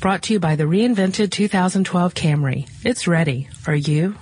[0.00, 2.66] Brought to you by the reinvented 2012 Camry.
[2.84, 3.50] It's ready.
[3.66, 4.14] Are you?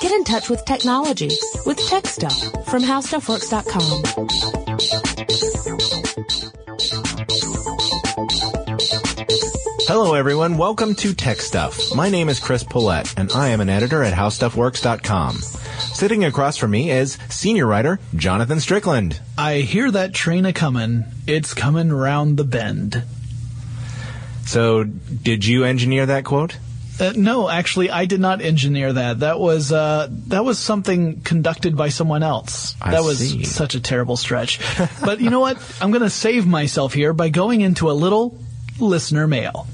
[0.00, 1.30] Get in touch with technology
[1.66, 4.28] with Tech Stuff from HowStuffWorks.com.
[9.88, 10.56] Hello, everyone.
[10.56, 11.96] Welcome to Tech Stuff.
[11.96, 15.57] My name is Chris Pollette, and I am an editor at HowStuffWorks.com.
[15.98, 19.20] Sitting across from me is senior writer Jonathan Strickland.
[19.36, 21.06] I hear that train a comin'.
[21.26, 23.02] It's comin' round the bend.
[24.46, 26.56] So, did you engineer that quote?
[27.00, 29.18] Uh, no, actually, I did not engineer that.
[29.18, 32.76] That was uh, that was something conducted by someone else.
[32.80, 33.42] I that was see.
[33.42, 34.60] such a terrible stretch.
[35.00, 35.58] but you know what?
[35.80, 38.40] I'm going to save myself here by going into a little
[38.78, 39.66] listener mail.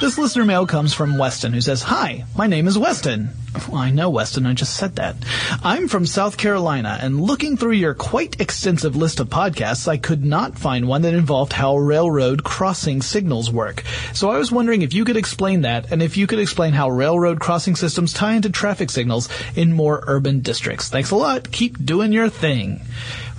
[0.00, 3.30] This listener mail comes from Weston, who says, Hi, my name is Weston.
[3.68, 5.14] Well, I know Weston, I just said that.
[5.62, 10.24] I'm from South Carolina, and looking through your quite extensive list of podcasts, I could
[10.24, 13.84] not find one that involved how railroad crossing signals work.
[14.12, 16.90] So I was wondering if you could explain that, and if you could explain how
[16.90, 20.88] railroad crossing systems tie into traffic signals in more urban districts.
[20.88, 21.52] Thanks a lot.
[21.52, 22.80] Keep doing your thing.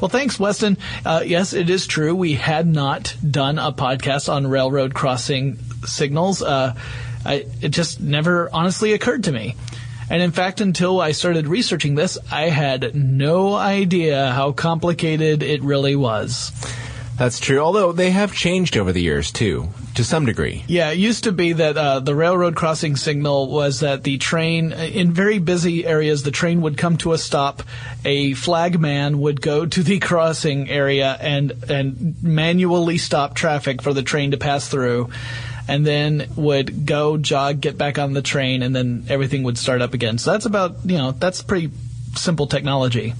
[0.01, 0.78] Well, thanks, Weston.
[1.06, 2.13] Uh, yes, it is true.
[2.16, 6.41] We had not done a podcast on railroad crossing signals.
[6.41, 6.75] Uh,
[7.25, 9.55] I, it just never honestly occurred to me.
[10.09, 15.63] And in fact, until I started researching this, I had no idea how complicated it
[15.63, 16.51] really was.
[17.17, 20.63] That's true, although they have changed over the years, too, to some degree.
[20.67, 24.72] Yeah, it used to be that uh, the railroad crossing signal was that the train,
[24.72, 27.63] in very busy areas, the train would come to a stop.
[28.03, 34.03] A flagman would go to the crossing area and and manually stop traffic for the
[34.03, 35.09] train to pass through,
[35.67, 39.81] and then would go jog, get back on the train, and then everything would start
[39.81, 40.17] up again.
[40.17, 41.72] So that's about you know that's pretty
[42.16, 43.14] simple technology.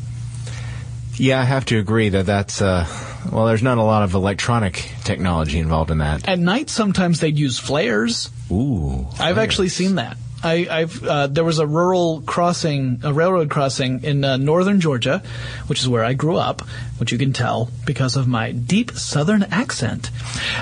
[1.18, 2.88] Yeah, I have to agree that that's, uh,
[3.32, 6.28] well, there's not a lot of electronic technology involved in that.
[6.28, 8.30] At night, sometimes they'd use flares.
[8.52, 9.08] Ooh.
[9.20, 10.18] I've actually seen that.
[10.44, 15.24] I, I've uh, there was a rural crossing, a railroad crossing in uh, northern Georgia,
[15.66, 16.62] which is where I grew up,
[17.00, 20.12] which you can tell because of my deep southern accent.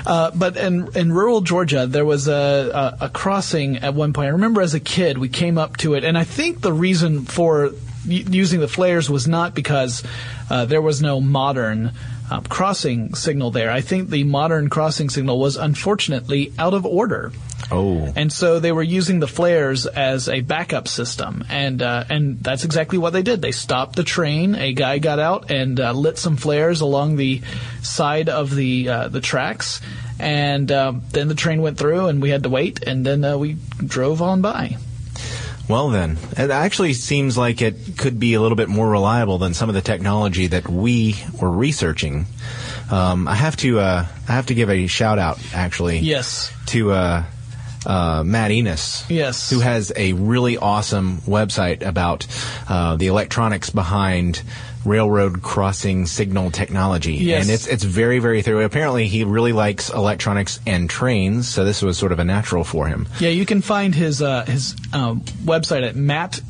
[0.06, 4.28] Uh, but in in rural Georgia, there was a, a a crossing at one point.
[4.28, 7.26] I remember as a kid we came up to it, and I think the reason
[7.26, 7.72] for
[8.06, 10.02] using the flares was not because
[10.50, 11.92] uh, there was no modern
[12.30, 13.70] uh, crossing signal there.
[13.70, 17.32] I think the modern crossing signal was unfortunately out of order.
[17.70, 18.12] Oh.
[18.14, 22.64] And so they were using the flares as a backup system, and uh, and that's
[22.64, 23.40] exactly what they did.
[23.40, 24.54] They stopped the train.
[24.54, 27.40] A guy got out and uh, lit some flares along the
[27.82, 29.80] side of the uh, the tracks,
[30.18, 33.38] and um, then the train went through, and we had to wait, and then uh,
[33.38, 34.76] we drove on by.
[35.68, 39.54] Well, then, it actually seems like it could be a little bit more reliable than
[39.54, 42.26] some of the technology that we were researching.
[42.90, 46.52] Um, I have to, uh, I have to give a shout out, actually, Yes.
[46.66, 47.24] to uh,
[47.86, 49.48] uh, Matt Enos, Yes.
[49.48, 52.26] who has a really awesome website about
[52.68, 54.42] uh, the electronics behind
[54.84, 57.14] railroad crossing signal technology.
[57.14, 57.42] Yes.
[57.42, 58.64] And it's it's very very thorough.
[58.64, 62.86] Apparently, he really likes electronics and trains, so this was sort of a natural for
[62.86, 63.08] him.
[63.18, 66.44] Yeah, you can find his uh, his um, website at mat.zont.org.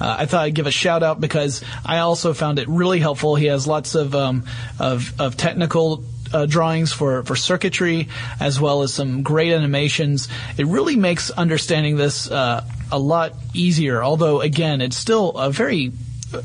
[0.00, 3.36] Uh, I thought I'd give a shout out because I also found it really helpful.
[3.36, 4.44] He has lots of um,
[4.80, 8.08] of, of technical uh, drawings for, for circuitry
[8.40, 10.28] as well as some great animations.
[10.56, 14.02] It really makes understanding this uh, a lot easier.
[14.02, 15.92] Although again, it's still a very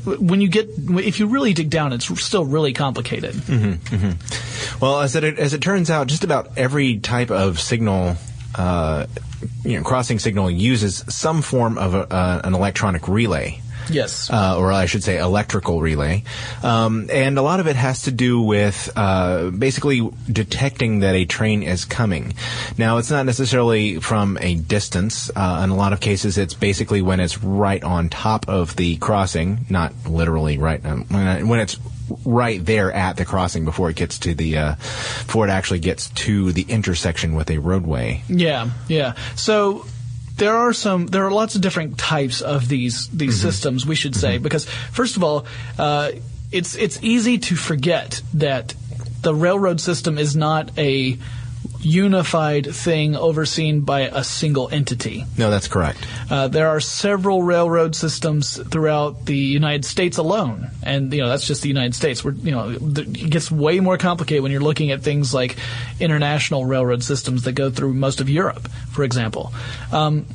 [0.04, 3.34] when you get if you really dig down, it's still really complicated.
[4.80, 8.16] Well, as it as it turns out, just about every type of signal,
[8.54, 9.06] uh,
[9.64, 13.60] you know, crossing signal uses some form of a, uh, an electronic relay.
[13.90, 14.30] Yes.
[14.30, 16.24] Uh, or I should say electrical relay.
[16.62, 21.24] Um, and a lot of it has to do with uh, basically detecting that a
[21.24, 22.34] train is coming.
[22.76, 25.30] Now, it's not necessarily from a distance.
[25.34, 28.96] Uh, in a lot of cases, it's basically when it's right on top of the
[28.96, 31.78] crossing, not literally right, um, when, when it's
[32.24, 36.08] right there at the crossing before it gets to the, uh, before it actually gets
[36.10, 38.22] to the intersection with a roadway.
[38.28, 39.14] Yeah, yeah.
[39.36, 39.84] So
[40.38, 43.48] there are some there are lots of different types of these these Mm-hmm.
[43.48, 45.46] systems we should say because first of all
[45.78, 46.10] uh,
[46.50, 48.74] it's it's easy to forget that
[49.22, 51.18] the railroad system is not a
[51.88, 55.24] unified thing overseen by a single entity.
[55.36, 55.98] No, that's correct.
[56.30, 61.46] Uh, there are several railroad systems throughout the United States alone, and you know that's
[61.46, 62.24] just the United States.
[62.24, 65.56] We're, you know, it gets way more complicated when you're looking at things like
[65.98, 69.52] international railroad systems that go through most of Europe, for example.
[69.92, 70.26] Um,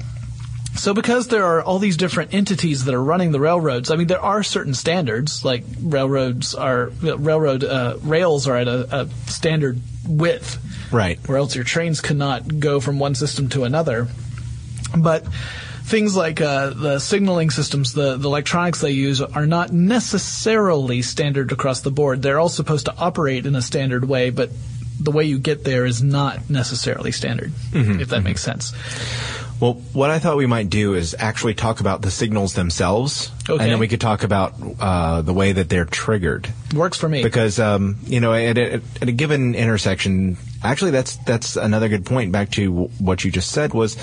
[0.76, 4.08] so because there are all these different entities that are running the railroads, I mean
[4.08, 9.80] there are certain standards like railroads are railroad uh, rails are at a, a standard
[10.08, 10.58] width
[10.94, 11.20] Right.
[11.28, 14.08] or else your trains cannot go from one system to another.
[14.98, 15.26] But
[15.86, 21.52] things like uh, the signaling systems, the, the electronics they use, are not necessarily standard
[21.52, 22.22] across the board.
[22.22, 24.52] They're all supposed to operate in a standard way, but
[25.00, 28.72] the way you get there is not necessarily standard, if that makes sense.
[29.60, 33.62] Well, what I thought we might do is actually talk about the signals themselves, Okay.
[33.64, 36.48] and then we could talk about uh, the way that they're triggered.
[36.74, 37.24] Works for me.
[37.24, 42.06] Because um, you know, at, a- at a given intersection, actually, that's that's another good
[42.06, 42.32] point.
[42.32, 43.98] Back to what you just said was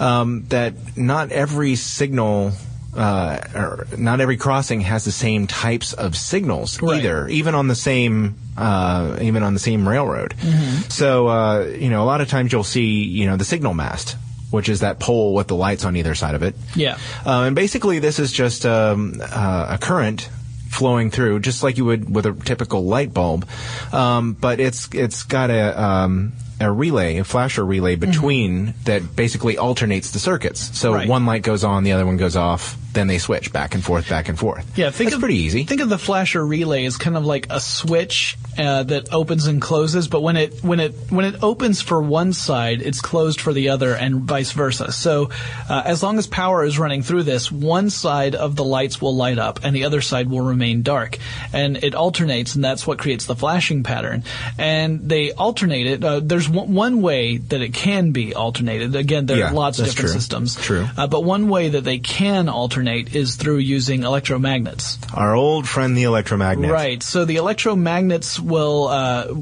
[0.00, 2.52] um, that not every signal.
[2.96, 6.96] Uh, or not every crossing has the same types of signals Right.
[7.04, 10.34] either, even on the same, uh, even on the same railroad.
[10.38, 10.88] Mm-hmm.
[10.88, 14.16] So, uh, you know, a lot of times you'll see, you know, the signal mast,
[14.50, 16.54] which is that pole with the lights on either side of it.
[16.74, 16.96] Yeah.
[17.26, 20.30] Uh, and basically, this is just um, uh, a current
[20.76, 23.48] flowing through, just like you would with a typical light bulb.
[23.92, 29.58] Um, but it's it's got a um, a relay, a flasher relay between that basically
[29.58, 30.78] alternates the circuits.
[30.78, 30.96] So Mm-hmm.
[30.96, 31.08] Right.
[31.08, 32.76] one light goes on, the other one goes off.
[32.92, 34.78] Then they switch back and forth, back and forth.
[34.78, 35.64] Yeah, think That's of, pretty easy.
[35.64, 39.60] Think of the flasher relay as kind of like a switch uh, that opens and
[39.60, 43.52] closes, but when it when it when it opens for one side, it's closed for
[43.52, 44.92] the other, and vice versa.
[44.92, 45.30] So,
[45.68, 49.14] uh, as long as power is running through this, one side of the lights will
[49.14, 51.18] light up, and the other side will remain dark,
[51.52, 54.24] and it alternates, and that's what creates the flashing pattern.
[54.58, 56.04] And they alternate it.
[56.04, 58.96] Uh, there's one, one way that it can be alternated.
[58.96, 60.18] Again, there Yeah, are lots of different true.
[60.20, 60.54] systems.
[60.56, 60.86] True.
[60.96, 64.98] Uh, but one way that they can alternate is through using electromagnets.
[65.14, 66.70] Our old friend, the electromagnet.
[66.70, 67.02] Right.
[67.02, 69.34] So the electromagnets will uh,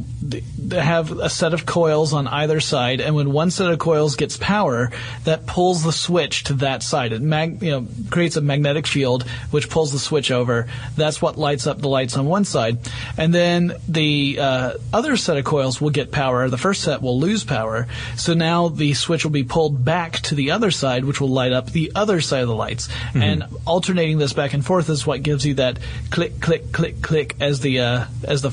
[0.73, 4.39] have a set of coils on either side, and when one set of coils gets
[4.39, 4.91] power,
[5.25, 7.13] that pulls the switch to that side.
[7.13, 10.67] It mag- you know creates a magnetic field which pulls the switch over.
[10.97, 12.79] That's what lights up the lights on one side,
[13.19, 16.49] and then the uh, other set of coils will get power.
[16.49, 20.35] The first set will lose power, so now the switch will be pulled back to
[20.35, 22.89] the other side, which will light up the other side of the lights.
[23.15, 25.79] And alternating this back and forth is what gives you that
[26.11, 28.51] click, click, click, click as the uh, as the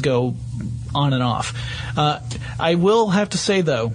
[0.00, 0.34] go
[0.94, 1.54] on and off.
[1.96, 2.20] Uh,
[2.58, 3.92] I will have to say though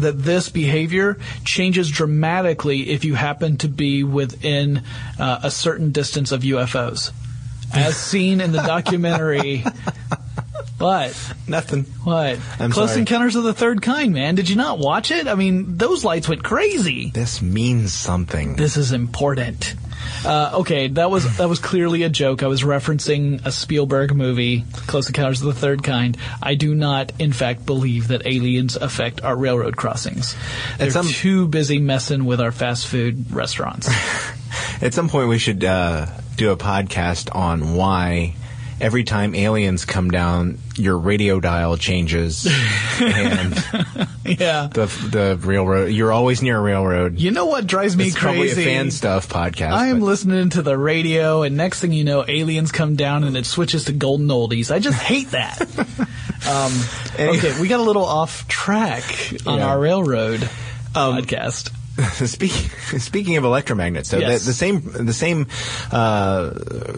[0.00, 4.82] that this behavior changes dramatically if you happen to be within
[5.18, 7.12] uh, a certain distance of UFOs.
[7.72, 9.64] As seen in the documentary.
[10.78, 11.34] What?
[11.48, 11.84] Nothing.
[12.04, 12.38] What?
[12.60, 13.00] I'm Close sorry.
[13.00, 14.34] Encounters of the Third Kind, man.
[14.34, 15.26] Did you not watch it?
[15.26, 17.10] I mean, those lights went crazy.
[17.10, 18.56] This means something.
[18.56, 19.74] This is important.
[20.24, 22.42] Uh, okay, that was that was clearly a joke.
[22.42, 26.16] I was referencing a Spielberg movie, Close Encounters of the Third Kind.
[26.42, 30.34] I do not, in fact, believe that aliens affect our railroad crossings.
[30.78, 33.88] They're some- too busy messing with our fast food restaurants.
[34.82, 38.34] At some point, we should uh, do a podcast on why
[38.80, 42.46] every time aliens come down, your radio dial changes,
[43.00, 43.54] and
[44.24, 44.68] yeah.
[44.72, 45.86] the the railroad.
[45.86, 47.18] You're always near a railroad.
[47.18, 48.24] You know what drives me it's crazy?
[48.24, 49.72] probably a fan stuff podcast.
[49.72, 53.24] I am but- listening to the radio, and next thing you know, aliens come down
[53.24, 54.70] and it switches to golden oldies.
[54.70, 55.60] I just hate that.
[56.48, 56.72] um,
[57.18, 59.02] okay, we got a little off track
[59.46, 59.64] on Yeah.
[59.64, 60.48] Um, our railroad
[60.94, 61.70] podcast.
[62.12, 64.40] Speaking speaking of electromagnets, so Yes.
[64.42, 65.46] the, the same the same
[65.90, 66.50] uh,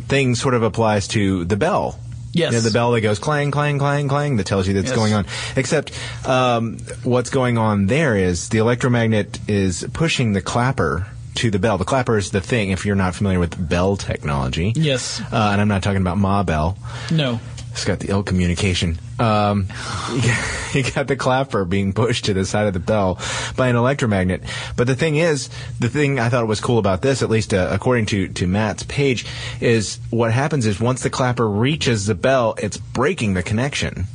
[0.08, 1.98] thing sort of applies to the bell.
[2.32, 2.52] Yes.
[2.52, 4.96] You know, the bell that goes clang, clang, clang, clang that tells you that's Yes.
[4.96, 5.26] going on.
[5.56, 5.92] Except
[6.26, 11.78] um, what's going on there is the electromagnet is pushing the clapper to the bell.
[11.78, 14.72] The clapper is the thing, if you're not familiar with bell technology.
[14.76, 15.20] Yes.
[15.20, 16.76] Uh, and I'm not talking about Ma Bell.
[17.12, 17.40] No.
[17.78, 18.98] It's got the ill communication.
[19.20, 19.68] Um,
[20.12, 23.20] you, got, you got the clapper being pushed to the side of the bell
[23.56, 24.42] by an electromagnet.
[24.74, 27.68] But the thing is, the thing I thought was cool about this, at least uh,
[27.70, 29.26] according to, to Matt's page,
[29.60, 34.08] is what happens is once the clapper reaches the bell, it's breaking the connection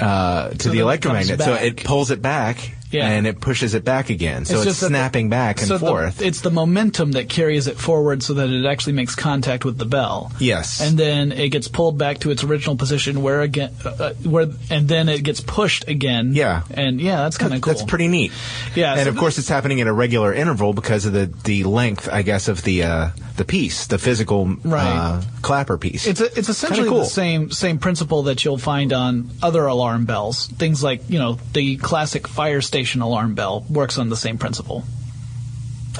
[0.00, 1.42] uh, to So the electromagnet.
[1.42, 2.76] So it pulls it back.
[2.90, 3.06] Yeah.
[3.06, 4.44] And it pushes it back again.
[4.44, 6.22] So it's, just that the- snapping back and so the- forth.
[6.22, 9.84] it's the momentum that carries it forward so that it actually makes contact with the
[9.84, 10.32] bell.
[10.38, 10.80] Yes.
[10.80, 14.48] And then it gets pulled back to its original position where again, uh, uh, where,
[14.70, 16.34] and then it gets pushed again.
[16.34, 16.62] Yeah.
[16.70, 17.74] And yeah, that's kind of cool.
[17.74, 18.32] That's pretty neat.
[18.74, 21.64] Yeah, and so of course it's happening at a regular interval because of the, the
[21.64, 24.86] length, I guess, of the uh, the piece, the physical Right.
[24.86, 26.06] uh, clapper piece.
[26.06, 26.98] It's a, it's essentially cool.
[27.00, 30.46] the same same principle that you'll find on other alarm bells.
[30.46, 34.84] Things like you know the classic fire station alarm bell works on the same principle.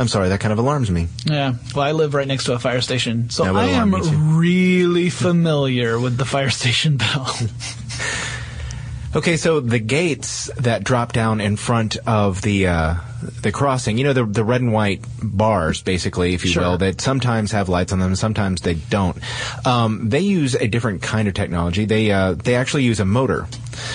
[0.01, 1.09] I'm sorry, that kind of alarms me.
[1.25, 1.55] Yeah.
[1.75, 4.17] Well, I live right next to a fire station, so I am alarm me, too.
[4.39, 7.27] really familiar with the fire station bell.
[9.17, 12.95] Okay, so the gates that drop down in front of the uh,
[13.43, 16.63] the crossing, you know, the the red and white bars, basically, if you Sure.
[16.63, 19.17] will, that sometimes have lights on them, sometimes they don't.
[19.67, 21.87] Um, they use a different kind of technology.
[21.87, 23.47] They uh, they actually use a motor.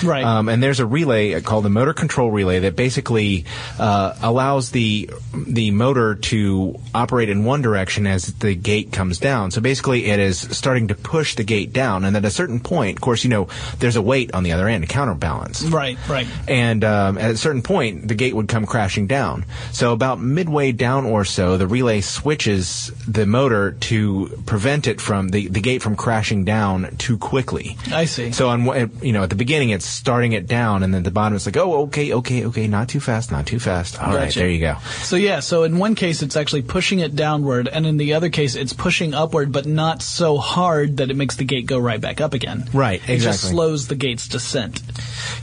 [0.04, 0.24] Right.
[0.24, 3.46] Um, and there's a relay called the motor control relay that basically
[3.80, 9.52] uh, allows the the motor to operate in one direction as the gate comes down.
[9.52, 12.98] So basically, it is starting to push the gate down, and at a certain point,
[12.98, 13.48] of course, you know,
[13.80, 15.64] there's a weight on the other end, a counterbalance.
[15.64, 15.98] right.
[16.08, 16.28] Right.
[16.48, 19.46] And um, at a certain point, the gate would come crashing down.
[19.72, 25.30] So about midway down or so, the relay switches the motor to prevent it from
[25.30, 27.78] the, the gate from crashing down too quickly.
[27.92, 28.32] I see.
[28.32, 28.64] So on
[29.02, 31.58] you know at the beginning it's starting it down, and then the bottom it's like
[31.58, 34.02] oh okay okay okay not too fast not too fast.
[34.02, 34.40] All right Gotcha.
[34.40, 34.78] there you go.
[35.02, 38.30] So yeah, so in one case it's actually pushing it downward, and in the other
[38.30, 42.00] case it's pushing upward, but not so hard that it makes the gate go right
[42.00, 42.70] back up again.
[42.74, 43.16] Right, exactly.
[43.16, 44.82] It just slows the gate's descent.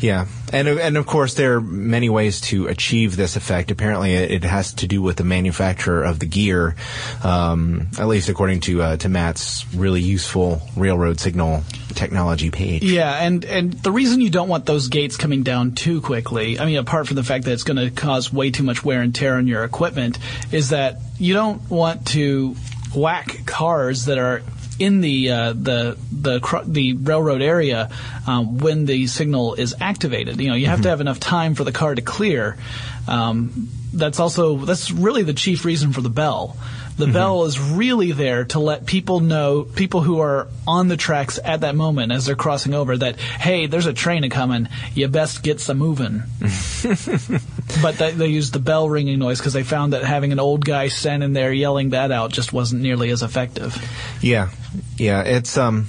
[0.01, 3.71] Yeah, and and of course there are many ways to achieve this effect.
[3.71, 6.75] Apparently, it, has to do with the manufacturer of the gear,
[7.23, 11.63] um, at least according to uh, to Matt's really useful railroad signal
[11.95, 12.83] technology page.
[12.83, 16.67] Yeah, and and the reason you don't want those gates coming down too quickly, I
[16.67, 19.15] mean, apart from the fact that it's going to cause way too much wear and
[19.15, 20.19] tear on your equipment,
[20.53, 22.57] is that you don't want to
[22.95, 24.43] whack cars that are
[24.81, 27.91] in the uh, the the the railroad area
[28.27, 30.41] um, when the signal is activated.
[30.41, 32.57] You know, you have to have enough time for the car to clear.
[33.07, 36.57] Um, that's also that's really the chief reason for the bell.
[36.97, 41.39] The bell is really there to let people know, people who are on the tracks
[41.43, 44.69] at that moment as they're crossing over, that hey, there's a train coming.
[44.95, 46.23] You best get some moving.
[47.83, 50.65] but they, they used the bell ringing noise because they found that having an old
[50.65, 53.77] guy standing there yelling that out just wasn't nearly as effective.
[54.21, 54.51] Yeah,
[54.97, 55.87] yeah, it's um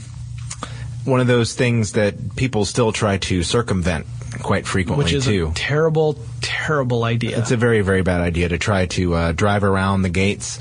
[1.04, 4.06] one of those things that people still try to circumvent
[4.42, 5.50] quite frequently Which is too.
[5.52, 7.38] a terrible, terrible idea.
[7.40, 10.60] It's a very, very bad idea to try to uh, drive around the gates,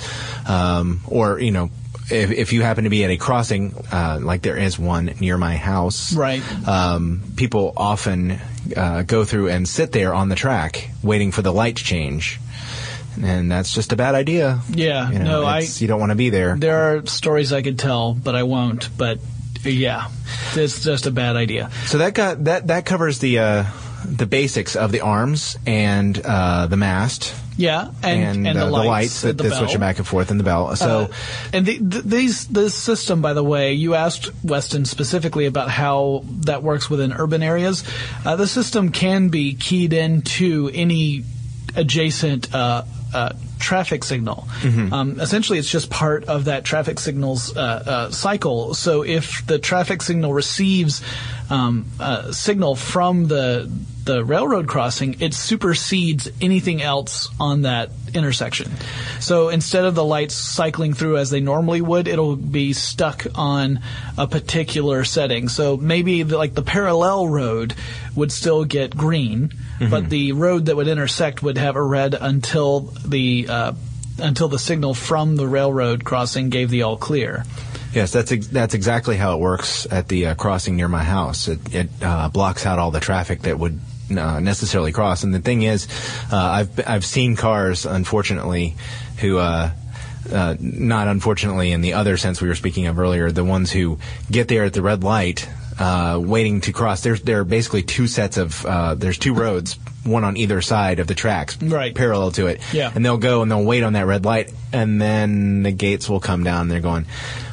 [0.49, 1.71] um, or you know,
[2.11, 5.37] if, if you happen to be at a crossing, uh, like there is one near
[5.39, 6.43] my house, Right.
[6.67, 8.39] Um, people often
[8.77, 12.41] uh, go through and sit there on the track waiting for the light to change,
[13.23, 14.61] and that's just a bad idea.
[14.71, 16.57] Yeah, You know, no, I- you don't want to be there.
[16.57, 18.89] there are stories I could tell, but I won't.
[18.97, 19.19] But
[19.65, 20.09] yeah,
[20.55, 21.71] it's just a bad idea.
[21.87, 23.65] So that got that that covers the uh,
[24.05, 27.35] the basics of the arms and uh, the mast.
[27.57, 30.45] Yeah, and, and, uh, the, lights, that, the that switch back and forth, and the
[30.45, 30.75] bell.
[30.77, 31.09] So, Uh,
[31.53, 36.25] and the, th- these this system, by the way, you asked Weston specifically about how
[36.47, 37.85] that works within urban areas.
[38.25, 41.25] Uh, the system can be keyed into any
[41.77, 42.55] adjacent
[43.13, 44.47] uh, traffic signal.
[44.93, 48.75] Um, essentially, it's just part of that traffic signal's uh, uh, cycle.
[48.75, 51.03] So if the traffic signal receives
[51.51, 53.71] um, uh, signal from the
[54.11, 58.73] the railroad crossing, it supersedes anything else on that intersection.
[59.21, 63.81] So instead of the lights cycling through as they normally would, it'll be stuck on
[64.19, 65.49] a particular setting.
[65.49, 67.75] So maybe the, like the parallel road
[68.17, 72.81] would still get green, but the road that would intersect would have a red until
[73.07, 73.73] the uh,
[74.19, 77.45] until the signal from the railroad crossing gave the all clear.
[77.95, 81.47] yes, that's ex- that's exactly how it works at the uh, crossing near my house.
[81.49, 83.79] It, it uh, blocks out all the traffic that would
[84.11, 85.23] uh, necessarily cross.
[85.25, 85.87] And the thing is,
[86.33, 88.75] uh, I've I've seen cars, unfortunately,
[89.19, 89.39] who.
[89.39, 89.71] Uh,
[90.31, 93.99] uh, not unfortunately in the other sense we were speaking of earlier, the ones who
[94.31, 95.49] get there at the red light,
[95.79, 97.01] uh, waiting to cross.
[97.01, 101.01] There's there are basically two sets of uh, there's two roads, one on either side
[101.01, 101.95] of the tracks, Right.
[101.95, 102.61] parallel to it.
[102.73, 102.93] Yeah.
[102.95, 106.21] And they'll go and they'll wait on that red light, and then the gates will
[106.21, 106.63] come down.
[106.63, 107.07] And they're going,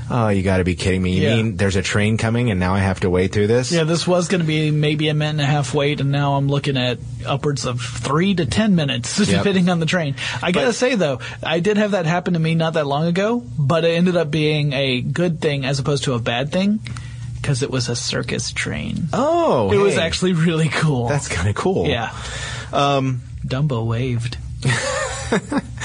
[0.10, 1.12] "Oh, you got to be kidding me!
[1.18, 1.36] You Yeah.
[1.36, 4.08] mean there's a train coming, and now I have to wait through this?" Yeah, this
[4.08, 6.78] was going to be maybe a minute and a half wait, and now I'm looking
[6.78, 9.28] at upwards of three to ten minutes, Yep.
[9.28, 10.16] depending on the train.
[10.42, 13.06] I gotta But- say though, I did have that happen to me not that long
[13.08, 16.80] ago, but it ended up being a good thing as opposed to a bad thing
[17.42, 19.10] because it was a circus train.
[19.14, 21.08] Oh, it was actually really cool.
[21.08, 21.88] that's kind of cool.
[21.88, 22.12] yeah.
[22.74, 24.38] Um, Dumbo waved.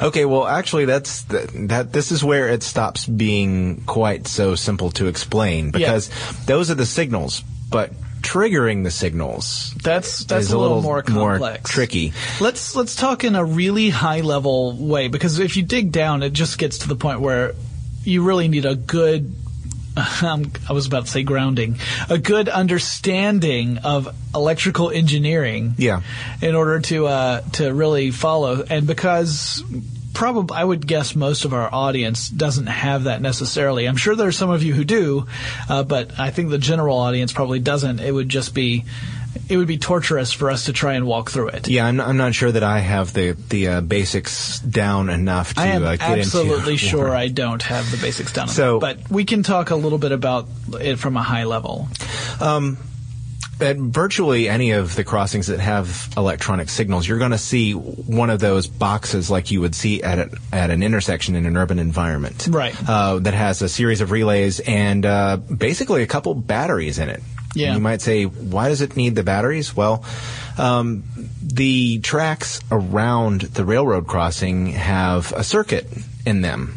[0.00, 1.92] Okay, well, actually, that's th- that.
[1.92, 6.10] This is where it stops being quite so simple to explain because
[6.46, 11.70] those are the signals, but triggering the signals That's that's a little, little more complex,
[11.70, 12.12] tricky.
[12.40, 16.32] Let's let's talk in a really high level way because if you dig down, it
[16.32, 17.54] just gets to the point where
[18.02, 19.34] you really need a good.
[20.22, 25.74] Um, I was about to say grounding, a good understanding of electrical engineering.
[25.78, 26.02] Yeah.
[26.42, 29.62] In order to uh, to really follow, and because
[30.16, 33.86] probably I would guess most of our audience doesn't have that necessarily.
[33.86, 35.26] I'm sure there's some of you who do,
[35.68, 38.00] uh, but I think the general audience probably doesn't.
[38.00, 38.84] It would just be
[39.48, 41.68] it would be torturous for us to try and walk through it.
[41.68, 45.60] Yeah, I'm, I'm not sure that I have the the uh, basics down enough to
[45.60, 46.76] I am uh, get absolutely into.
[46.90, 48.48] sure I don't have the basics down.
[48.48, 50.46] So- but we can talk a little bit about
[50.80, 51.88] it from a high level.
[53.58, 58.28] At virtually any of the crossings that have electronic signals, you're going to see one
[58.28, 61.78] of those boxes like you would see at a, at an intersection in an urban
[61.78, 62.74] environment, Right.
[62.86, 67.22] Uh, that has a series of relays and uh, basically a couple batteries in it.
[67.56, 67.74] Yeah.
[67.74, 69.74] You might say, why does it need the batteries?
[69.74, 70.04] Well,
[70.58, 71.04] um,
[71.42, 75.86] the tracks around the railroad crossing have a circuit
[76.26, 76.76] in them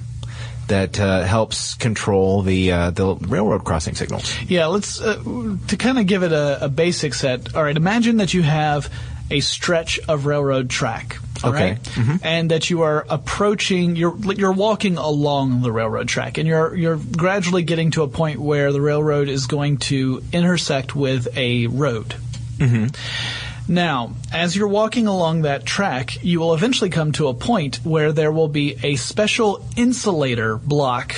[0.68, 4.40] that uh, helps control the uh, the railroad crossing signals.
[4.44, 5.22] Yeah, let's uh,
[5.68, 7.56] to kind of give it a, a basic set.
[7.56, 8.92] All right, imagine that you have
[9.30, 11.18] a stretch of railroad track.
[11.44, 11.72] All Okay.
[11.72, 11.84] right?
[11.84, 12.16] Mm-hmm.
[12.24, 13.96] and that you are approaching.
[13.96, 18.40] You're you're walking along the railroad track, and you're you're gradually getting to a point
[18.40, 22.16] where the railroad is going to intersect with a road.
[23.68, 28.12] Now, as you're walking along that track, you will eventually come to a point where
[28.12, 31.14] there will be a special insulator block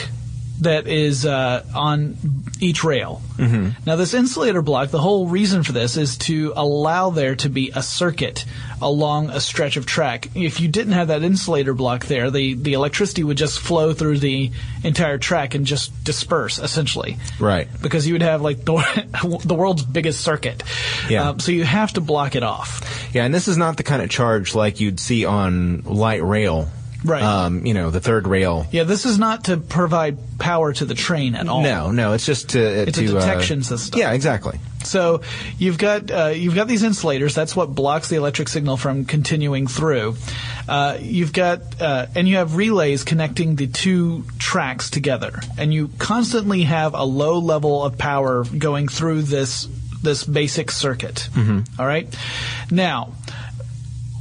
[0.61, 2.15] that is uh, on
[2.59, 3.21] each rail.
[3.37, 3.83] Mm-hmm.
[3.85, 7.71] Now, this insulator block, the whole reason for this is to allow there to be
[7.73, 8.45] a circuit
[8.81, 10.29] along a stretch of track.
[10.35, 14.19] If you didn't have that insulator block there, the, the electricity would just flow through
[14.19, 14.51] the
[14.83, 17.67] entire track and just disperse, essentially Right.
[17.81, 20.63] because you would have like the, the world's biggest circuit.
[21.09, 21.29] Yeah.
[21.29, 23.09] Um, so you have to block it off.
[23.13, 26.69] Yeah, and this is not the kind of charge like you'd see on light rail.
[27.03, 27.23] Right.
[27.23, 28.67] Um, you know, the third rail.
[28.71, 31.61] Yeah, this is not to provide power to the train at all.
[31.61, 33.99] No, no, it's just to It's a to, uh, detection system.
[33.99, 34.59] Yeah, exactly.
[34.83, 35.21] So
[35.57, 37.35] you've got uh, you've got these insulators.
[37.35, 40.15] That's what blocks the electric signal from continuing through.
[40.67, 45.89] Uh, you've got uh, and you have relays connecting the two tracks together, and you
[45.97, 49.67] constantly have a low level of power going through this
[50.01, 51.29] this basic circuit.
[51.79, 52.07] All right.
[52.71, 53.13] Now,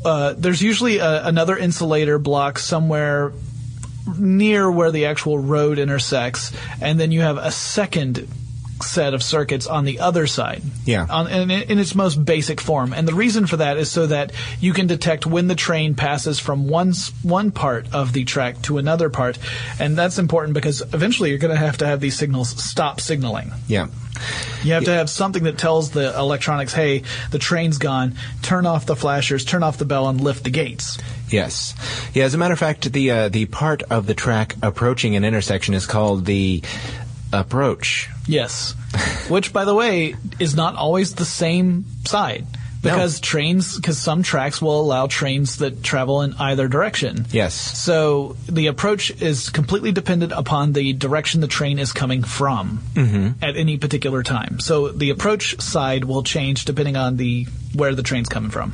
[0.05, 3.33] uh, there's usually a, another insulator block somewhere
[4.19, 8.27] near where the actual road intersects, and then you have a second
[8.83, 10.63] set of circuits on the other side.
[10.85, 11.07] Yeah.
[11.09, 12.93] On, in, in its most basic form.
[12.93, 16.39] And the reason for that is so that you can detect when the train passes
[16.39, 19.39] from one, one part of the track to another part.
[19.79, 23.53] And that's important because eventually you're going to have to have these signals stop signaling.
[23.69, 23.89] Yeah.
[24.63, 28.87] You have to have something that tells the electronics, hey, the train's gone, turn off
[28.87, 30.99] the flashers, turn off the bell, and lift the gates.
[31.29, 31.75] Yes.
[32.15, 32.25] Yeah.
[32.25, 35.75] As a matter of fact, the uh, the part of the track approaching an intersection
[35.75, 36.63] is called the
[37.33, 38.09] approach.
[38.27, 38.75] Yes.
[39.29, 42.47] Which, by the way, is not always the same side.
[42.83, 47.27] Because trains, because some tracks will allow trains that travel in either direction.
[47.31, 47.55] Yes.
[47.55, 52.81] So the approach is completely dependent upon the direction the train is coming from
[53.43, 54.61] at any particular time.
[54.61, 58.73] So the approach side will change depending on the where the train's coming from.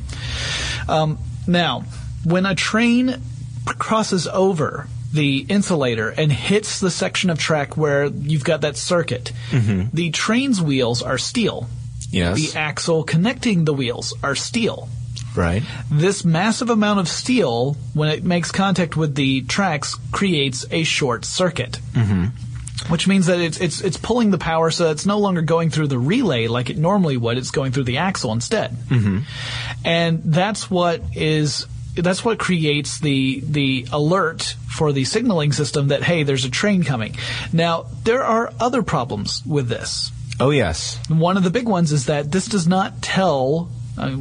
[0.87, 1.83] Um, now,
[2.23, 3.21] when a train
[3.65, 9.31] crosses over the insulator and hits the section of track where you've got that circuit,
[9.93, 11.67] the train's wheels are steel.
[12.11, 12.51] Yes.
[12.51, 14.89] The axle connecting the wheels are steel
[15.37, 15.63] right.
[15.89, 21.23] this massive amount of steel, when it makes contact with the tracks, creates a short
[21.23, 21.79] circuit.
[21.93, 22.25] Mm-hmm.
[22.91, 25.87] Which means that it's, it's it's pulling the power, so it's no longer going through
[25.87, 27.37] the relay like it normally would.
[27.37, 29.19] It's going through the axle instead, mm-hmm.
[29.83, 31.65] and that's what is
[31.95, 36.83] that's what creates the the alert for the signaling system that hey, there's a train
[36.83, 37.15] coming.
[37.51, 40.11] Now there are other problems with this.
[40.39, 40.99] Oh yes.
[41.09, 43.69] One of the big ones is that this does not tell.
[43.97, 44.17] Uh,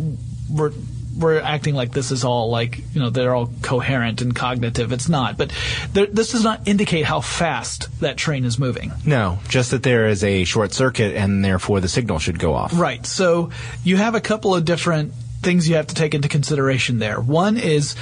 [0.50, 0.72] we're
[1.18, 4.92] we're acting like this is all like you know they're all coherent and cognitive.
[4.92, 5.52] It's not, but
[5.92, 8.92] there, this does not indicate how fast that train is moving.
[9.04, 12.78] No, just that there is a short circuit and therefore the signal should go off.
[12.78, 13.04] Right.
[13.06, 13.50] So
[13.82, 17.20] you have a couple of different things you have to take into consideration there.
[17.20, 17.94] One is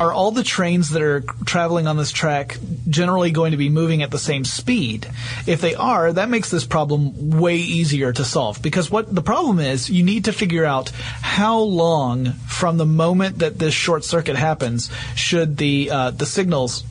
[0.00, 4.02] are all the trains that are traveling on this track generally going to be moving
[4.02, 5.08] at the same speed?
[5.46, 9.58] If they are, that makes this problem way easier to solve because what the problem
[9.58, 14.36] is, you need to figure out how long from the moment that this short circuit
[14.36, 16.84] happens should the uh, the signals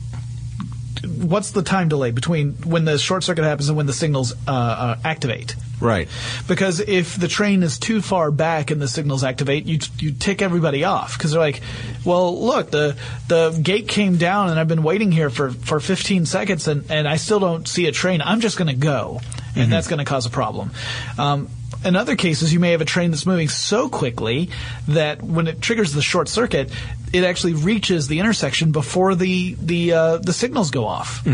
[1.06, 4.50] what's the time delay between when the short circuit happens and when the signals uh,
[4.50, 5.56] uh, activate?
[5.80, 6.08] Right.
[6.46, 10.40] Because if the train is too far back and the signals activate, you you tick
[10.40, 11.60] everybody off because they're like,
[12.04, 16.26] well, look, the the gate came down and I've been waiting here for, for 15
[16.26, 18.22] seconds and, and I still don't see a train.
[18.22, 19.20] I'm just going to go,
[19.56, 20.70] and that's going to cause a problem.
[21.18, 21.48] Um,
[21.84, 24.50] in other cases, you may have a train that's moving so quickly
[24.88, 26.70] that when it triggers the short circuit,
[27.12, 31.24] it actually reaches the intersection before the the uh, the signals go off.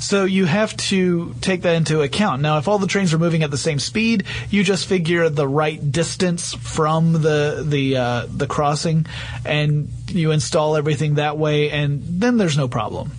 [0.00, 2.40] So you have to take that into account.
[2.40, 5.46] Now, if all the trains are moving at the same speed, you just figure the
[5.46, 9.04] right distance from the the uh, the crossing,
[9.44, 13.12] and you install everything that way, and then there's no problem.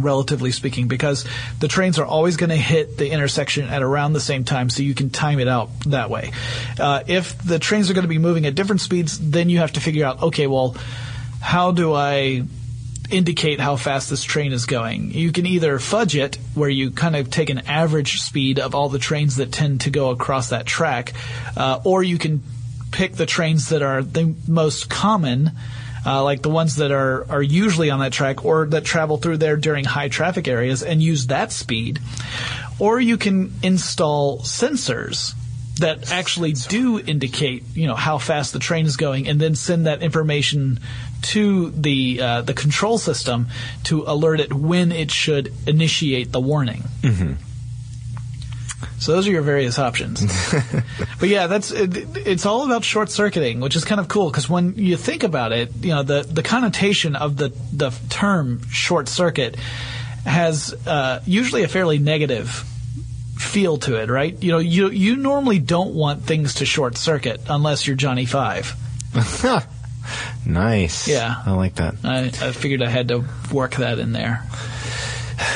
[0.00, 1.26] Relatively speaking, because
[1.60, 4.82] the trains are always going to hit the intersection at around the same time, so
[4.82, 6.32] you can time it out that way.
[6.80, 9.72] Uh, if the trains are going to be moving at different speeds, then you have
[9.72, 10.74] to figure out, okay, well,
[11.40, 12.44] how do I
[13.12, 15.12] indicate how fast this train is going.
[15.12, 18.88] You can either fudge it, where you kind of take an average speed of all
[18.88, 21.12] the trains that tend to go across that track,
[21.56, 22.42] uh, or you can
[22.90, 25.52] pick the trains that are the most common.
[26.04, 29.36] Uh, like the ones that are, are usually on that track or that travel through
[29.36, 32.00] there during high traffic areas and use that speed.
[32.80, 35.34] Or you can install sensors
[35.78, 39.86] that actually do indicate, you know, how fast the train is going, and then send
[39.86, 40.80] that information
[41.22, 43.48] to the uh, the control system
[43.84, 46.82] to alert it when it should initiate the warning.
[47.02, 47.34] Mm-hmm.
[48.98, 50.22] So those are your various options.
[51.20, 54.48] but yeah, that's it, it's all about short circuiting, which is kind of cool because
[54.48, 59.08] when you think about it, you know, the the connotation of the the term short
[59.08, 59.56] circuit
[60.24, 62.48] has uh, usually a fairly negative
[63.36, 64.40] feel to it, right?
[64.42, 68.74] You know, you you normally don't want things to short circuit unless you're Johnny Five.
[70.44, 71.08] Nice.
[71.08, 71.42] Yeah.
[71.46, 71.94] I like that.
[72.04, 74.42] I, I figured I had to work that in there.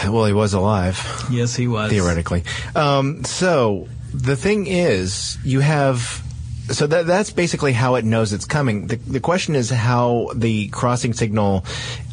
[0.16, 0.99] Well, he was alive.
[1.31, 2.45] Yes, he was theoretically.
[2.75, 6.23] Um, so the thing is, you have.
[6.69, 8.88] So that that's basically how it knows it's coming.
[8.88, 11.64] The, the question is how the crossing signal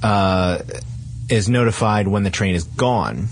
[0.04, 0.60] uh,
[1.30, 3.30] is notified when the train is gone.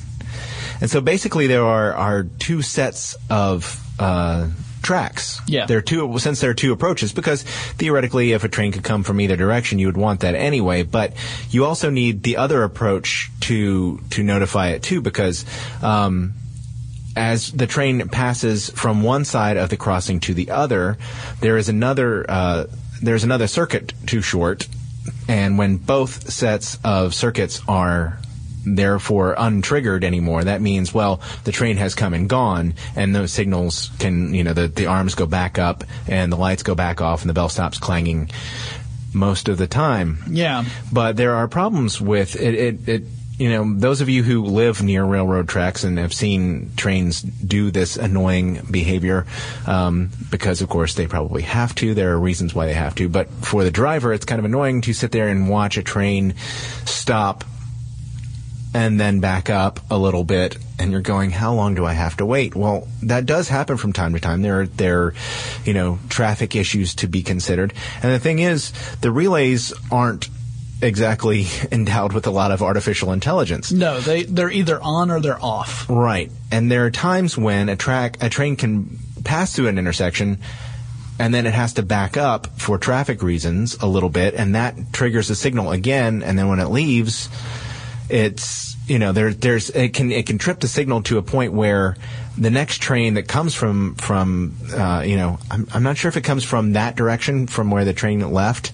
[0.80, 4.50] And so basically, there are are two sets of uh,
[4.92, 5.40] tracks.
[5.48, 5.68] Yeah.
[5.68, 9.04] There are two since there are two approaches because theoretically, if a train could come
[9.04, 10.84] from either direction, you would want that anyway.
[10.84, 11.14] But
[11.50, 15.46] you also need the other approach to to notify it too because.
[15.82, 16.34] Um,
[17.14, 20.98] as the train passes from one side of the crossing to the other,
[21.42, 22.68] there is another uh,
[23.02, 24.66] there's another circuit too short,
[25.28, 28.18] and when both sets of circuits are
[28.66, 33.90] therefore untriggered anymore, that means, well, the train has come and gone, and those signals
[34.00, 37.22] can, you know, the, the arms go back up, and the lights go back off,
[37.22, 38.30] and the bell stops clanging
[39.14, 40.24] most of the time.
[40.30, 40.66] Yeah.
[40.92, 42.56] But there are problems with it.
[42.56, 43.04] It, it
[43.42, 47.72] you know, those of you who live near railroad tracks and have seen trains do
[47.72, 49.26] this annoying behavior,
[49.66, 51.96] um, because of course they probably have to.
[51.96, 53.10] There are reasons why they have to.
[53.10, 56.36] But for the driver, it's kind of annoying to sit there and watch a train
[56.86, 57.44] stop
[58.74, 62.18] and then back up a little bit and you're going how long do i have
[62.18, 62.56] to wait?
[62.56, 64.42] Well that does happen from time to time.
[64.42, 65.14] There are there
[65.66, 67.74] you know traffic issues to be considered.
[68.02, 70.30] And the thing is the relays aren't
[70.82, 73.72] exactly endowed with a lot of artificial intelligence.
[73.72, 75.90] No, they they're either on or they're off.
[75.90, 76.32] right.
[76.52, 80.40] And there are times when a track a train can pass through an intersection
[81.20, 84.76] and then it has to back up for traffic reasons a little bit and that
[84.92, 87.30] triggers a signal again and then when it leaves
[88.12, 91.54] it's you know there there's it can it can trip the signal to a point
[91.54, 91.96] where
[92.38, 96.18] the next train that comes from from uh, you know I'm, I'm not sure if
[96.18, 98.72] it comes from that direction from where the train left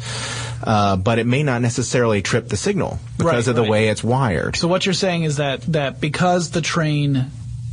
[0.64, 3.70] uh, but it may not necessarily trip the signal because Right, of the right.
[3.72, 7.28] way it's wired So what you're saying is that that because the train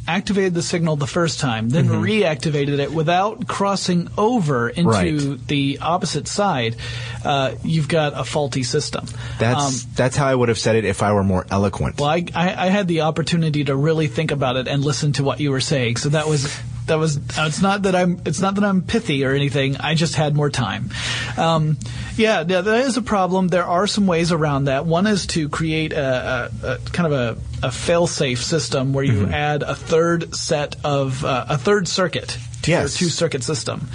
[0.06, 2.02] activated the signal the first time, then Mm-hmm.
[2.02, 5.46] reactivated it without crossing over into Right.
[5.48, 6.76] the opposite side,
[7.24, 9.06] uh, you've got a faulty system.
[9.38, 12.10] that's Um, that's how I would have said it if I were more eloquent well,
[12.10, 15.40] I, I, I had the opportunity to really think about it and listen to what
[15.40, 16.46] you were saying, so that was
[16.86, 17.16] that was.
[17.16, 18.20] uh, It's not that I'm.
[18.26, 19.76] It's not that I'm pithy or anything.
[19.78, 20.90] I just had more time.
[21.36, 21.76] Um,
[22.16, 23.48] yeah, yeah, that is a problem.
[23.48, 24.86] There are some ways around that.
[24.86, 29.26] One is to create a, a, a kind of a, a fail-safe system where you
[29.26, 32.96] add a third set of uh, a third circuit to your Yes.
[32.96, 33.88] two circuit system.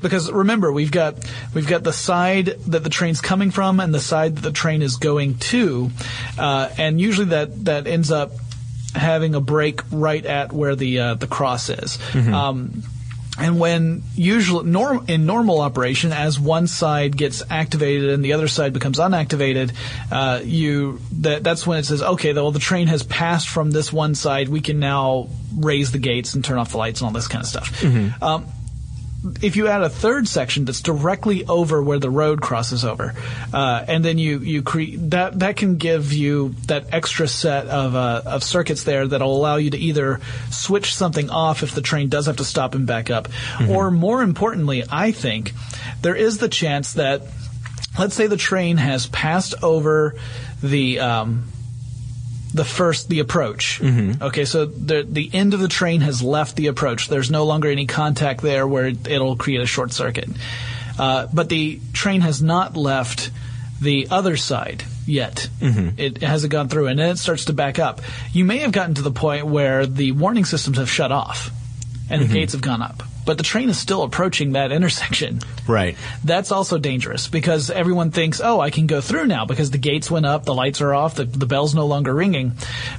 [0.00, 1.16] Because remember, we've got
[1.52, 4.80] we've got the side that the train's coming from and the side that the train
[4.82, 5.90] is going to,
[6.38, 8.30] uh, and usually that that ends up
[8.94, 11.98] having a break right at where the uh, the cross is.
[12.32, 12.82] Um,
[13.36, 18.46] and when usually norm, in normal operation, as one side gets activated and the other
[18.46, 19.72] side becomes unactivated,
[20.12, 23.92] uh, you that that's when it says, okay, well the train has passed from this
[23.92, 24.48] one side.
[24.48, 27.42] We can now raise the gates and turn off the lights and all this kind
[27.42, 27.82] of stuff.
[28.22, 28.46] Um,
[29.42, 33.14] if you add a third section that's directly over where the road crosses over,
[33.52, 37.94] uh, and then you you create that that can give you that extra set of
[37.94, 42.08] uh, of circuits there that'll allow you to either switch something off if the train
[42.08, 43.28] does have to stop and back up,
[43.68, 45.52] or more importantly, I think
[46.02, 47.22] there is the chance that
[47.98, 50.16] let's say the train has passed over
[50.62, 51.44] the um,
[52.54, 53.80] the first the approach.
[53.82, 54.22] Mm-hmm.
[54.22, 57.08] Okay, so the the end of the train has left the approach.
[57.08, 60.28] There's no longer any contact there where it, it'll create a short circuit.
[60.98, 63.30] Uh, but the train has not left
[63.80, 65.48] the other side yet.
[65.60, 65.98] Mm-hmm.
[65.98, 68.00] It hasn't gone through, and then it starts to back up.
[68.32, 71.50] You may have gotten to the point where the warning systems have shut off,
[72.08, 72.34] and the mm-hmm.
[72.34, 73.02] gates have gone up.
[73.24, 75.40] But the train is still approaching that intersection.
[75.66, 79.78] right That's also dangerous because everyone thinks, oh, I can go through now because the
[79.78, 82.52] gates went up, the lights are off, the, the bell's no longer ringing.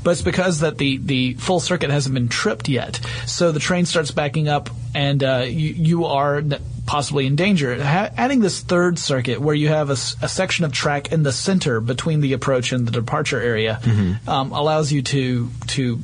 [0.04, 3.00] But it's because that the, the full circuit hasn't been tripped yet.
[3.26, 6.42] So the train starts backing up and uh, you, you are
[6.86, 7.82] possibly in danger.
[7.84, 11.80] Ha- adding this third circuit where you have a section of track in the center
[11.82, 13.80] between the approach and the departure area
[14.28, 16.00] um, allows you to, to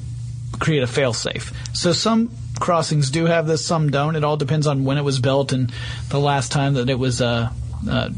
[0.59, 1.53] create a failsafe.
[1.75, 4.15] So some crossings do have this, some don't.
[4.15, 5.71] It all depends on when it was built and
[6.09, 7.49] the last time that it was uh,
[7.89, 8.09] uh,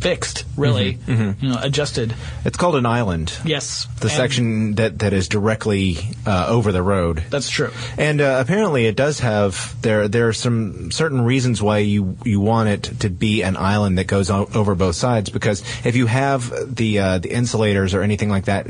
[0.00, 2.14] fixed, really, you know, adjusted.
[2.44, 7.22] it's called an island Yes, the section that that is directly uh, over the road
[7.30, 7.70] That's true.
[7.96, 10.06] And uh, apparently, it does have there.
[10.08, 14.06] There are some certain reasons why you you want it to be an island that
[14.06, 15.30] goes o- over both sides.
[15.30, 18.66] Because if you have the uh, the insulators or anything like that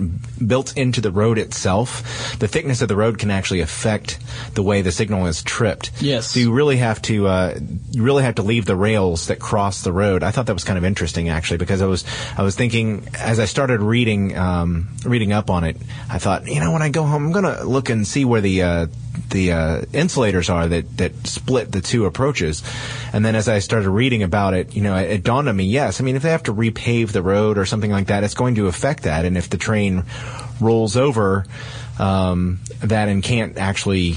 [0.46, 4.18] built into the road itself, the thickness of the road can actually affect
[4.54, 5.90] the way the signal is tripped.
[6.00, 6.30] Yes.
[6.30, 7.58] So you really have to uh,
[7.90, 10.22] you really have to leave the rails that cross the road.
[10.22, 12.04] I thought that was kind of interesting actually because I was
[12.36, 15.76] I was thinking as I started reading um, reading up on it,
[16.10, 18.62] I thought you know when I go home I'm gonna look and see where the
[18.62, 18.86] uh,
[19.30, 22.62] the uh, insulators are that that split the two approaches,
[23.12, 25.64] and then as I started reading about it, you know it, it dawned on me
[25.64, 28.34] yes I mean if they have to repave the road or something like that, it's
[28.34, 30.04] going to affect that, and if the train
[30.60, 31.46] rolls over
[31.98, 34.16] um, that and can't actually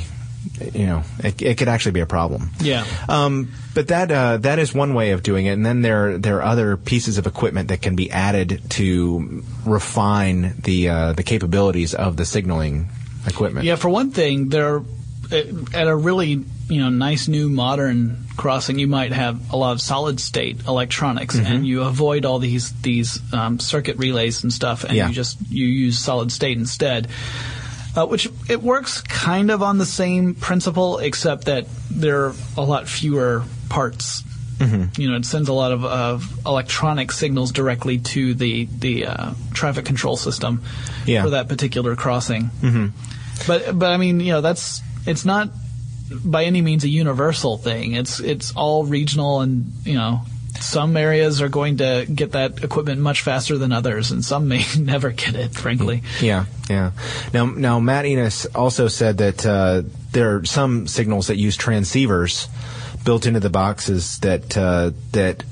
[0.73, 2.49] you know, it, it could actually be a problem.
[2.61, 2.85] Yeah.
[3.09, 6.37] Um, but that uh, that is one way of doing it, and then there there
[6.37, 11.93] are other pieces of equipment that can be added to refine the uh, the capabilities
[11.93, 12.89] of the signaling
[13.27, 13.65] equipment.
[13.65, 15.35] Yeah, for one thing, there uh,
[15.73, 19.81] at a really you know nice new modern crossing, you might have a lot of
[19.81, 21.51] solid state electronics, Mm-hmm.
[21.53, 25.07] and you avoid all these these um, circuit relays and stuff, and Yeah.
[25.07, 27.07] you just you use solid state instead.
[27.95, 32.61] Uh, which it works kind of on the same principle, except that there are a
[32.61, 34.23] lot fewer parts.
[34.59, 35.01] Mm-hmm.
[35.01, 39.31] You know, it sends a lot of, of electronic signals directly to the the uh,
[39.53, 40.61] traffic control system
[41.05, 41.23] Yeah.
[41.23, 42.43] for that particular crossing.
[42.61, 42.87] Mm-hmm.
[43.47, 45.49] But but I mean, you know, that's it's not
[46.23, 47.93] by any means a universal thing.
[47.93, 50.21] It's it's all regional, and you know,
[50.59, 54.63] some areas are going to get that equipment much faster than others, and some may
[54.77, 55.53] never get it.
[55.53, 56.91] Frankly, Yeah, yeah.
[57.33, 62.47] Now, now Matt Enos also said that uh, there are some signals that use transceivers
[63.03, 65.43] built into the boxes that uh, that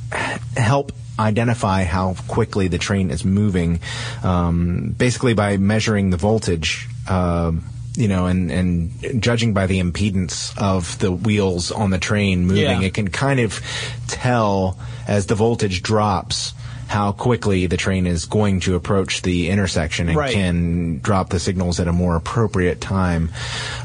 [0.55, 3.81] help identify how quickly the train is moving,
[4.23, 6.87] um, basically by measuring the voltage.
[7.07, 7.63] um
[7.99, 12.63] you know, and, and judging by the impedance of the wheels on the train moving,
[12.63, 12.81] Yeah.
[12.81, 13.59] it can kind of
[14.07, 16.53] tell as the voltage drops
[16.87, 20.33] how quickly the train is going to approach the intersection and Right.
[20.33, 23.29] can drop the signals at a more appropriate time.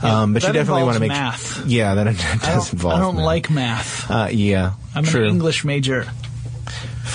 [0.03, 1.67] um, but you definitely want to make math.
[1.67, 3.25] yeah that, I does involve I don't math.
[3.27, 4.11] like math.
[4.11, 6.07] uh, yeah I'm true an English major.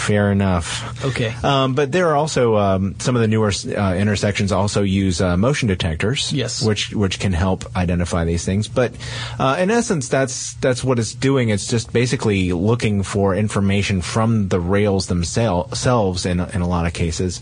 [0.10, 0.68] Fair enough
[1.06, 1.32] Okay.
[1.44, 5.38] um, but there are also um, some of the newer uh, intersections also use uh,
[5.38, 6.62] motion detectors, Yes.
[6.66, 8.68] which which can help identify these things.
[8.68, 8.92] But
[9.40, 11.50] uh, in essence, that's that's what it's doing.
[11.54, 16.94] It's just basically looking for information from the rails themselves in in a lot of
[16.94, 17.42] cases.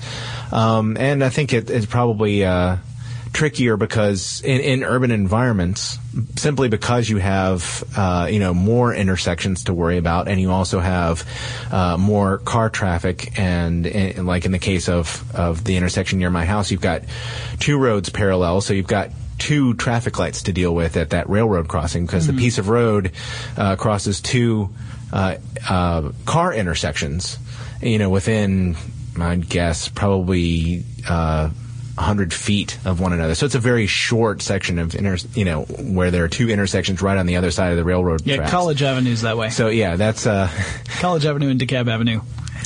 [0.52, 2.44] Um, and I think it, it's probably.
[3.34, 5.98] Trickier because in, in urban environments,
[6.36, 10.80] simply because you have uh, you know more intersections to worry about, and you also
[10.80, 11.28] have
[11.72, 16.30] uh, more car traffic, and, and like in the case of of the intersection near
[16.30, 17.04] my house, you've got
[17.60, 21.68] two roads parallel, so you've got two traffic lights to deal with at that railroad
[21.68, 23.12] crossing because the piece of road
[23.56, 24.70] uh, crosses two
[25.14, 25.36] uh,
[25.70, 27.38] uh, car intersections,
[27.82, 28.76] you know, within
[29.20, 30.84] I'd guess probably.
[31.08, 31.50] Uh,
[31.98, 33.34] 100 feet of one another.
[33.36, 37.02] So it's a very short section of inter, you know, where there are two intersections
[37.02, 38.52] right on the other side of the railroad Yeah, tracks.
[38.52, 39.50] College Avenue's that way.
[39.50, 40.50] So yeah, that's uh
[41.00, 42.22] College Avenue and DeKalb Avenue.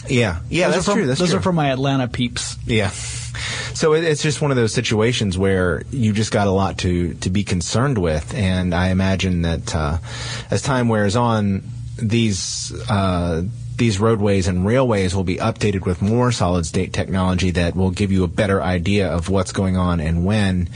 [0.08, 0.40] yeah.
[0.50, 1.06] Yeah, those that's from, true.
[1.08, 1.40] That's those true.
[1.40, 2.58] are from my Atlanta peeps.
[2.66, 2.90] Yeah.
[2.90, 7.14] So it, it's just one of those situations where you just got a lot to,
[7.16, 9.98] to be concerned with, and I imagine that uh,
[10.52, 11.64] as time wears on,
[11.98, 13.44] these uh,
[13.82, 18.12] these roadways and railways will be updated with more solid state technology that will give
[18.12, 20.70] you a better idea of what's going on and when.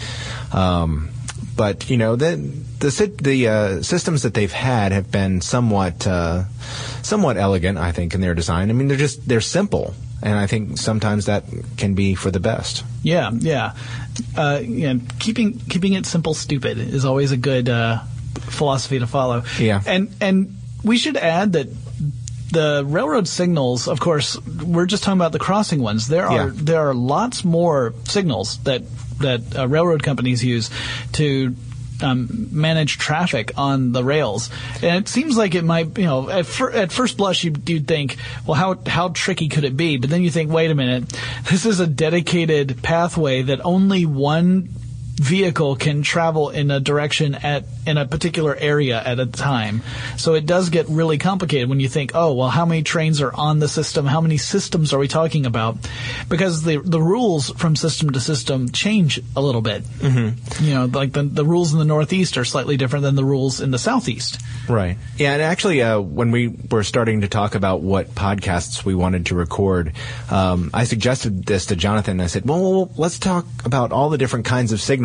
[0.51, 1.09] Um,
[1.55, 2.37] but you know the
[2.79, 6.45] the the uh, systems that they've had have been somewhat uh,
[7.03, 8.71] somewhat elegant, I think, in their design.
[8.71, 11.43] I mean, they're just they're simple, and I think sometimes that
[11.77, 12.83] can be for the best.
[13.03, 13.73] Yeah, yeah.
[14.35, 17.99] Uh, yeah keeping keeping it simple, stupid is always a good uh,
[18.49, 19.43] philosophy to follow.
[19.59, 19.83] Yeah.
[19.85, 21.67] and and we should add that
[22.51, 26.07] the railroad signals, of course, we're just talking about the crossing ones.
[26.07, 26.51] There are Yeah.
[26.53, 28.83] there are lots more signals that
[29.19, 30.69] that uh, railroad companies use
[31.13, 31.55] to.
[32.01, 34.49] Um, manage traffic on the rails,
[34.83, 37.87] and it seems like it might, you know, at, fir- at first blush you you'd
[37.87, 39.95] think, well, how how tricky could it be?
[39.95, 41.07] But then you think, wait a minute,
[41.49, 44.67] this is a dedicated pathway that only one
[45.15, 49.81] vehicle can travel in a direction at in a particular area at a time.
[50.17, 53.33] So it does get really complicated when you think, oh, well, how many trains are
[53.33, 54.05] on the system?
[54.05, 55.77] How many systems are we talking about?
[56.27, 59.83] Because the the rules from system to system change a little bit.
[59.83, 60.65] Mm-hmm.
[60.65, 63.61] You know, like the the rules in the Northeast are slightly different than the rules
[63.61, 64.41] in the Southeast.
[64.67, 64.97] Right.
[65.17, 69.27] Yeah, and actually, uh, when we were starting to talk about what podcasts we wanted
[69.27, 69.93] to record,
[70.29, 72.19] um, I suggested this to Jonathan.
[72.19, 75.04] I said, well, well, let's talk about all the different kinds of signals.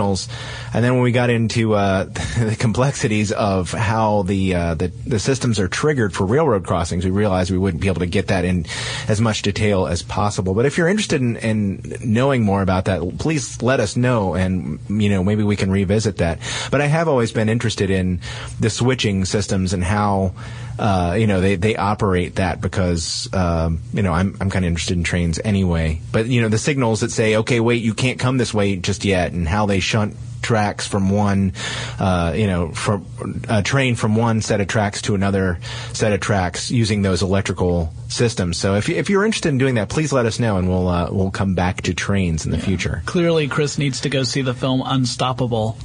[0.73, 2.05] And then when we got into uh,
[2.39, 7.11] the complexities of how the, uh, the the systems are triggered for railroad crossings, we
[7.11, 8.67] realized we wouldn't be able to get that in
[9.09, 10.55] as much detail as possible.
[10.55, 14.79] But if you're interested in, in knowing more about that, please let us know, and
[14.89, 16.39] you know maybe we can revisit that.
[16.71, 18.21] But I have always been interested in
[18.59, 20.35] the switching systems and how
[20.81, 24.71] uh, you know they, they operate that because um, you know I'm I'm kind of
[24.71, 26.01] interested in trains anyway.
[26.11, 29.05] But you know the signals that say okay wait you can't come this way just
[29.05, 31.53] yet and how they shunt tracks from one
[31.99, 33.07] uh, you know from
[33.49, 35.59] a train from one set of tracks to another
[35.93, 38.59] set of tracks using those electrical systems.
[38.59, 40.89] So if you, if you're interested in doing that, please let us know and we'll
[40.89, 43.03] uh, we'll come back to trains in the future.
[43.07, 45.77] Clearly, Chris needs to go see the film Unstoppable.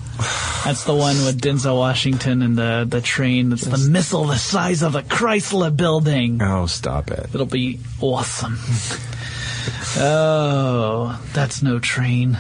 [0.64, 3.50] That's the one with Denzel Washington and the the train.
[3.50, 6.42] That's the missile the size of a Chrysler building.
[6.42, 7.28] Oh, stop it!
[7.34, 8.58] It'll be awesome.
[9.98, 12.38] oh, that's no train.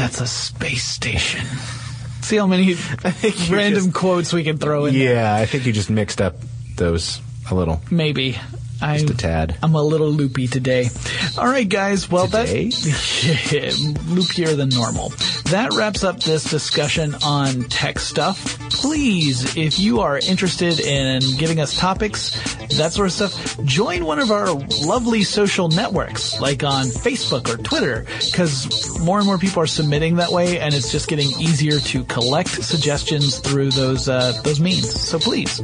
[0.00, 1.44] That's a space station.
[2.22, 2.74] See how many
[3.50, 4.94] random just- quotes we can throw in.
[4.94, 5.14] there.
[5.14, 6.36] Yeah, I think you just mixed up
[6.76, 7.20] those
[7.50, 8.38] a little, Maybe.
[8.80, 9.56] I, just a tad.
[9.62, 10.88] I'm a little loopy today.
[11.36, 12.10] All right, guys.
[12.10, 12.64] Well, Today?
[12.70, 13.74] that
[14.06, 15.10] loopier than normal.
[15.50, 18.58] That wraps up this discussion on tech stuff.
[18.70, 22.30] Please, if you are interested in giving us topics,
[22.78, 24.52] that sort of stuff, join one of our
[24.84, 30.16] lovely social networks, like on Facebook or Twitter, because more and more people are submitting
[30.16, 34.88] that way, and it's just getting easier to collect suggestions through those uh, those means.
[34.88, 35.60] So please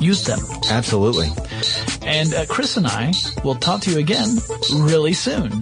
[0.00, 0.40] use them.
[0.70, 1.28] Absolutely.
[2.02, 3.12] And uh, Chris and I
[3.44, 4.36] will talk to you again
[4.72, 5.60] really soon.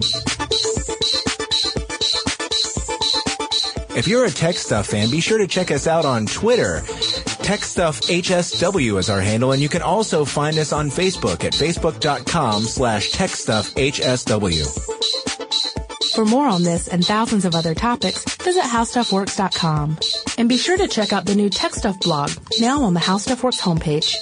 [3.93, 6.81] If you're a Tech Stuff fan, be sure to check us out on Twitter.
[7.43, 11.51] Tech Stuff HSW is our handle, and you can also find us on Facebook at
[11.51, 14.95] facebook.com slash techstuffhsw.
[16.15, 19.97] For more on this and thousands of other topics, visit howstuffworks.com.
[20.37, 22.31] And be sure to check out the new Tech Stuff blog,
[22.61, 24.15] now on the How Stuff Works homepage.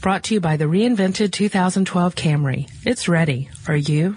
[0.00, 2.68] Brought to you by the reinvented 2012 Camry.
[2.84, 3.50] It's ready.
[3.68, 4.16] Are you?